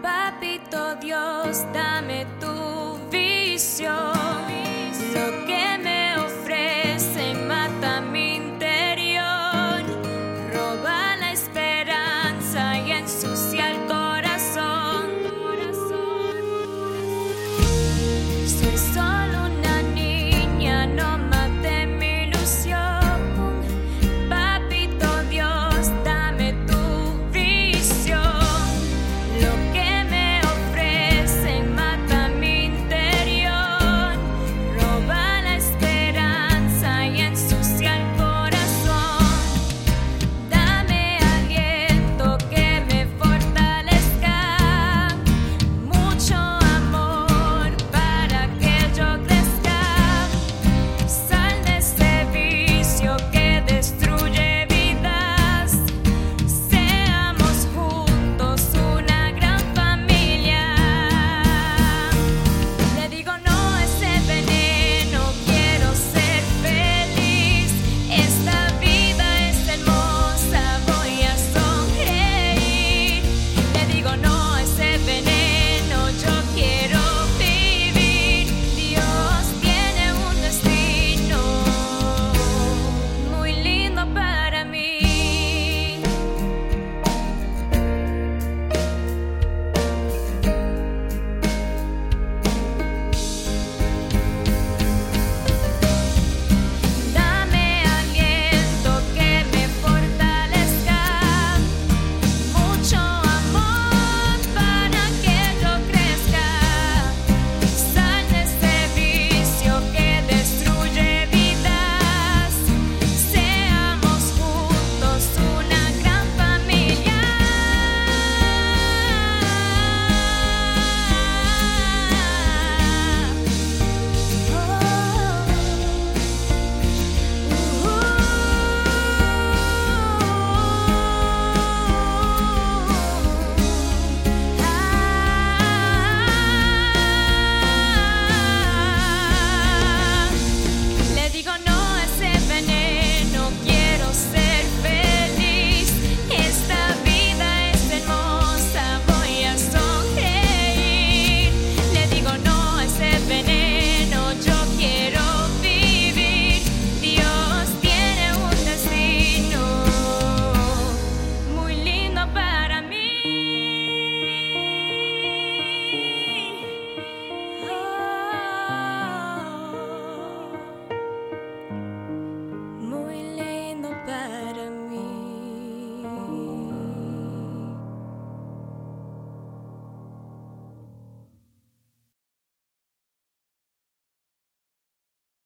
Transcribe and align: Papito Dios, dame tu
Papito 0.00 0.94
Dios, 1.00 1.66
dame 1.72 2.26
tu 2.38 2.43